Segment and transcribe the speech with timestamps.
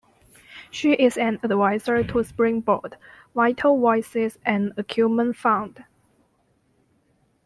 [0.71, 2.97] She is an advisor to Springboard,
[3.35, 5.83] Vital Voices and Acumen Fund.